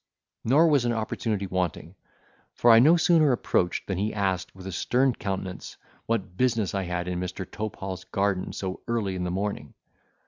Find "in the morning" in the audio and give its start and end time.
9.15-9.75